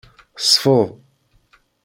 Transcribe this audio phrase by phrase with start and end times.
[0.49, 0.89] Sfeḍ.